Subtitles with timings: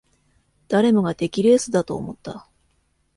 [0.67, 2.49] 誰もが出来レースだと思った